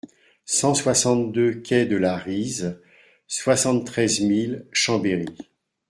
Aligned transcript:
cent 0.47 0.73
soixante-deux 0.73 1.61
quai 1.61 1.85
de 1.85 1.95
la 1.95 2.17
Rize, 2.17 2.81
soixante-treize 3.27 4.21
mille 4.21 4.65
Chambéry 4.71 5.27